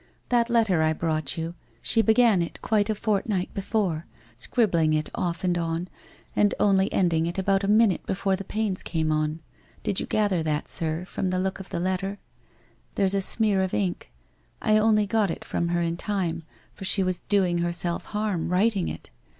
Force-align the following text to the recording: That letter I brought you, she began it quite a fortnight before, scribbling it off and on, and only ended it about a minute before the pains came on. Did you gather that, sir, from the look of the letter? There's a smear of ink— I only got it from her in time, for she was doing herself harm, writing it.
That 0.29 0.49
letter 0.49 0.81
I 0.81 0.93
brought 0.93 1.37
you, 1.37 1.53
she 1.79 2.01
began 2.01 2.41
it 2.41 2.59
quite 2.63 2.89
a 2.89 2.95
fortnight 2.95 3.53
before, 3.53 4.07
scribbling 4.35 4.93
it 4.95 5.11
off 5.13 5.43
and 5.43 5.55
on, 5.59 5.89
and 6.35 6.55
only 6.59 6.91
ended 6.91 7.27
it 7.27 7.37
about 7.37 7.63
a 7.63 7.67
minute 7.67 8.03
before 8.07 8.35
the 8.35 8.43
pains 8.43 8.81
came 8.81 9.11
on. 9.11 9.41
Did 9.83 9.99
you 9.99 10.07
gather 10.07 10.41
that, 10.41 10.67
sir, 10.67 11.05
from 11.05 11.29
the 11.29 11.37
look 11.37 11.59
of 11.59 11.69
the 11.69 11.79
letter? 11.79 12.17
There's 12.95 13.13
a 13.13 13.21
smear 13.21 13.61
of 13.61 13.75
ink— 13.75 14.11
I 14.63 14.79
only 14.79 15.05
got 15.05 15.29
it 15.29 15.45
from 15.45 15.67
her 15.67 15.81
in 15.81 15.97
time, 15.97 16.41
for 16.73 16.83
she 16.83 17.03
was 17.03 17.19
doing 17.19 17.59
herself 17.59 18.05
harm, 18.05 18.49
writing 18.49 18.87
it. 18.87 19.11